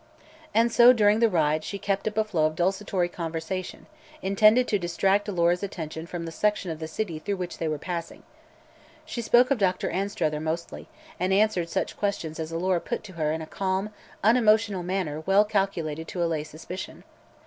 [0.51, 3.85] And so, during the ride, she kept up a flow of desultory conversation,
[4.23, 7.77] intended to distract Alora's attention from the section of the city through which they were
[7.77, 8.23] passing.
[9.05, 9.91] She spoke of Dr.
[9.91, 10.87] Anstruther, mostly,
[11.19, 13.91] and answered such questions as Alora put to her in a calm,
[14.23, 17.03] unemotional manner well calculated to allay suspicion.